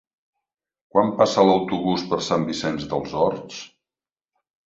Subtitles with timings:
[0.95, 3.63] Quan passa l'autobús per Sant Vicenç dels Horts?